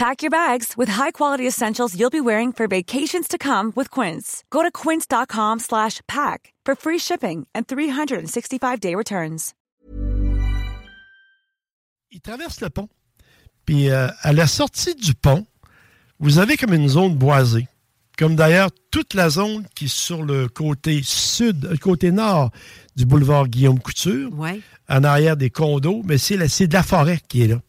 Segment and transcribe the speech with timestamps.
[0.00, 4.44] Pack your bags with high-quality essentials you'll be wearing for vacations to come with Quince.
[4.50, 9.52] Go to quince.com slash pack for free shipping and 365-day returns.
[12.12, 12.88] Il traverse le pont.
[13.66, 15.44] Puis euh, à la sortie du pont,
[16.18, 17.68] vous avez comme une zone boisée.
[18.18, 22.50] Comme d'ailleurs toute la zone qui est sur le côté sud, le côté nord
[22.96, 24.62] du boulevard Guillaume Couture, Ouais.
[24.88, 27.60] en arrière des condos, mais c'est la- c'est de la forêt qui est là.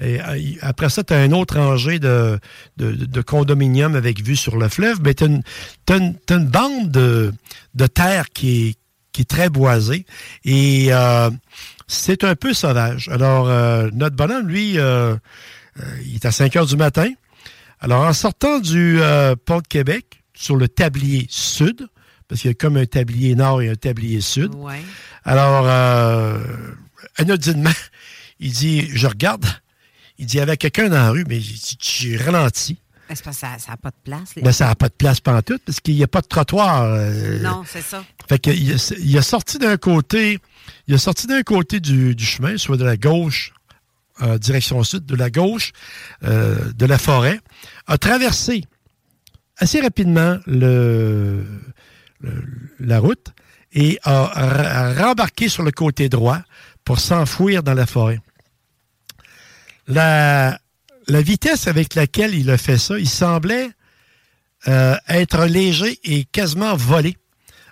[0.00, 2.38] Et, euh, après ça, tu as un autre rangée de,
[2.76, 5.42] de, de condominiums avec vue sur le fleuve, mais tu as, une
[6.26, 7.32] t'as une bande de,
[7.74, 8.74] de terre qui est,
[9.12, 10.06] qui est très boisée.
[10.44, 11.30] Et euh,
[11.86, 13.08] c'est un peu sauvage.
[13.08, 15.16] Alors, euh, notre bonhomme, lui, euh,
[15.80, 17.10] euh, il est à 5 heures du matin.
[17.80, 21.88] Alors, en sortant du euh, pont de Québec, sur le tablier sud,
[22.28, 24.80] parce qu'il y a comme un tablier nord et un tablier sud, Ouais.
[25.24, 26.38] alors, euh,
[27.16, 27.70] anodinement,
[28.40, 29.46] il dit, je regarde,
[30.18, 32.78] il dit, il y avait quelqu'un dans la rue, mais j'ai ralenti.
[33.08, 34.30] Ben, C'est parce que ça n'a pas de place.
[34.42, 36.82] Mais ça n'a pas de place pantoute, parce qu'il n'y a pas de trottoir.
[36.84, 38.04] euh, Non, c'est ça.
[38.28, 40.38] fait que il, a- il a sorti d'un côté,
[40.88, 43.52] il a sorti d'un côté du, du chemin, soit de la gauche,
[44.20, 45.72] euh, direction sud, de la gauche,
[46.24, 47.40] euh, de la forêt,
[47.86, 48.64] a traversé
[49.56, 51.44] assez rapidement le,
[52.20, 52.44] le-
[52.80, 53.28] la route
[53.72, 56.40] et a, a rembarqué sur le côté droit
[56.84, 58.20] pour s'enfouir dans la forêt.
[59.88, 60.58] La,
[61.08, 63.70] vitesse avec laquelle il a fait ça, il semblait
[64.68, 67.16] euh, être léger et quasiment volé.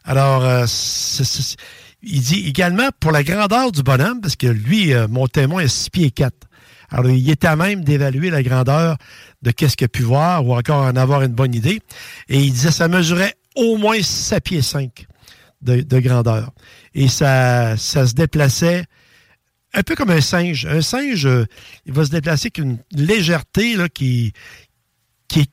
[0.05, 0.65] Alors, euh,
[2.03, 5.69] il dit également pour la grandeur du bonhomme, parce que lui, euh, mon témoin est
[5.69, 6.33] 6 pieds 4.
[6.91, 8.97] Alors, il est à même d'évaluer la grandeur
[9.43, 11.81] de qu'est-ce qu'il a pu voir ou encore en avoir une bonne idée.
[12.29, 15.07] Et il disait ça mesurait au moins 7 pieds 5
[15.63, 16.53] de, de grandeur.
[16.95, 18.85] Et ça, ça se déplaçait
[19.77, 20.67] un peu comme un singe.
[20.67, 21.45] Un singe, euh,
[21.85, 24.33] il va se déplacer avec une légèreté qui,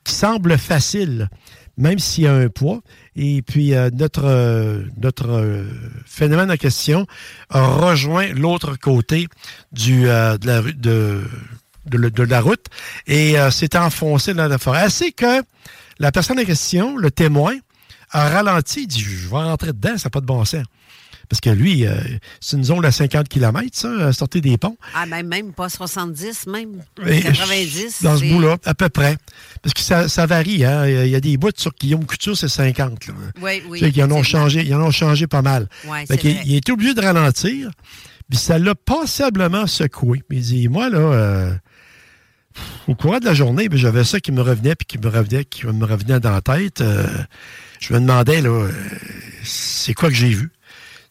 [0.06, 1.28] semble facile,
[1.76, 2.80] même s'il y a un poids.
[3.16, 5.64] Et puis, euh, notre, euh,
[6.06, 7.06] phénomène en question
[7.50, 9.28] rejoint l'autre côté
[9.72, 10.40] du, de,
[12.24, 12.66] la, route
[13.06, 14.84] et s'est enfoncé dans la forêt.
[14.84, 15.42] Ainsi que
[15.98, 17.56] la personne en question, le témoin,
[18.10, 18.82] a ralenti.
[18.82, 20.64] Il dit Je vais rentrer dedans, ça n'a pas de bon sens.
[21.28, 21.94] Parce que lui, euh,
[22.40, 24.76] c'est une zone à 50 km, ça, à sortir des ponts.
[24.94, 26.82] Ah, ben, même pas 70, même.
[27.06, 28.02] Et 90.
[28.02, 29.16] Dans ce bout-là, à peu près.
[29.62, 30.64] Parce que ça, ça varie.
[30.64, 30.86] Hein?
[30.86, 33.06] Il y a des bouts sur Guillaume Couture, c'est 50.
[33.06, 33.14] Là.
[33.40, 33.80] Oui, oui.
[33.94, 35.68] Ils, en ont changé, ils en ont changé pas mal.
[35.86, 36.42] Ouais, Fait vrai.
[36.44, 37.70] il est obligé de ralentir.
[38.28, 40.22] Puis ça l'a passablement secoué.
[40.30, 41.54] Mais il dit, moi, là, euh,
[42.88, 45.44] au courant de la journée, ben, j'avais ça qui me revenait, puis qui me revenait,
[45.44, 46.80] qui me revenait dans la tête.
[46.80, 47.06] Euh,
[47.80, 48.68] je me demandais, là,
[49.42, 50.50] c'est quoi que j'ai vu?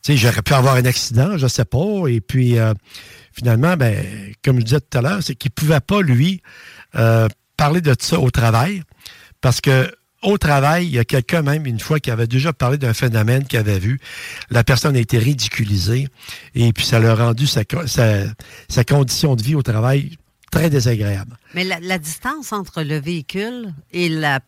[0.06, 2.08] Sais, j'aurais pu avoir un accident, je sais pas.
[2.08, 2.74] Et puis, euh,
[3.32, 4.06] finalement, ben,
[4.44, 6.42] comme je disais tout à l'heure, c'est qu'il pouvait pas, lui,
[6.96, 8.84] euh, parler de ça au travail.
[9.40, 9.90] Parce que
[10.22, 13.46] au travail, il y a quelqu'un même, une fois, qui avait déjà parlé d'un phénomène
[13.46, 14.00] qu'il avait vu.
[14.50, 16.08] La personne a été ridiculisée.
[16.56, 18.24] Et puis, ça l'a rendu sa, sa,
[18.70, 20.18] sa condition de vie au travail
[20.52, 21.38] très désagréable.
[21.56, 24.40] Mais la, la distance entre le véhicule et la,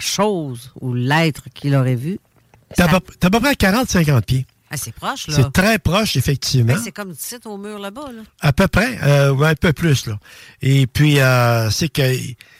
[0.00, 2.18] chose ou l'être qu'il aurait vu,
[2.74, 4.46] T'as ça- à peu près 40-50 pieds.
[4.76, 5.34] C'est proche, là.
[5.36, 6.74] C'est très proche, effectivement.
[6.74, 8.22] Ben, c'est comme site au mur là-bas, là.
[8.40, 10.18] À peu près, euh, un peu plus là.
[10.60, 12.02] Et puis euh, c'est que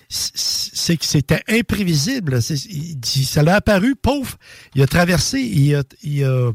[0.08, 2.38] c'est que c'était imprévisible.
[2.68, 4.36] Il ça l'a apparu, pauvre.
[4.74, 6.52] Il a traversé, il a, il a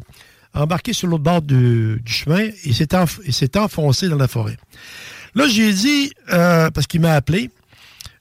[0.53, 4.27] embarqué sur l'autre bord du, du chemin et s'est enf- et s'est enfoncé dans la
[4.27, 4.57] forêt.
[5.35, 7.49] Là, j'ai dit euh, parce qu'il m'a appelé.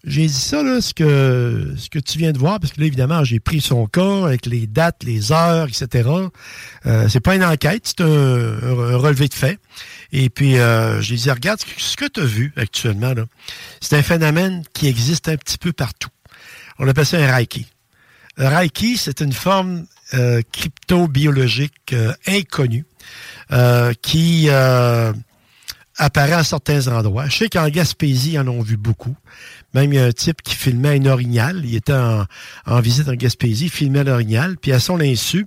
[0.07, 2.87] J'ai dit ça, là, ce que, ce que tu viens de voir, parce que là,
[2.87, 6.09] évidemment, j'ai pris son cas avec les dates, les heures, etc.
[6.87, 9.59] Euh, c'est pas une enquête, c'est un, un- relevé de fait.
[10.13, 13.25] Et puis, euh, j'ai dit, regarde, ce que, tu as vu actuellement, là,
[13.81, 16.11] c'est un phénomène qui existe un petit peu partout.
[16.79, 17.67] On appelle ça un reiki.
[18.37, 22.85] Reiki, c'est une forme euh, cryptobiologique euh, inconnue
[24.03, 24.49] qui
[25.97, 27.29] apparaît à certains endroits.
[27.29, 29.17] Je sais qu'en Gaspésie, ils en ont vu beaucoup.
[29.75, 31.63] Même il y a un type qui filmait un orignal.
[31.65, 34.57] Il était en, visite en Gaspésie, il filmait l'orignal.
[34.59, 35.47] Puis à son insu,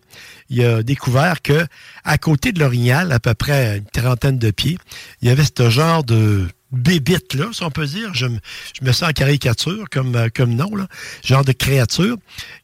[0.50, 1.66] il a découvert que
[2.04, 4.78] à côté de l'orignal, à peu près une trentaine de pieds,
[5.22, 8.14] il y avait ce genre de bébite là, si on peut dire.
[8.14, 10.88] Je, me sens en caricature comme, euh, comme nom, là.
[11.24, 12.18] genre de créature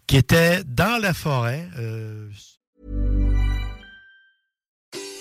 [0.08, 1.68] qui était dans la forêt.
[1.78, 2.30] Euh...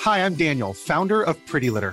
[0.05, 1.93] Hi, I'm Daniel, founder of Pretty Litter.